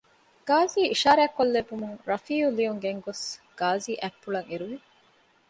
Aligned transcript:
ގާޒީ 0.47 0.81
އިޝާރާތްކޮށްލެއްވުމުން 0.91 1.97
ރަފީއު 2.09 2.47
ލިޔުން 2.57 2.81
ގެންގޮސް 2.85 3.25
ގާޒީ 3.59 3.93
އަތްޕުޅަށް 4.01 4.49
އެރުވި 4.49 4.77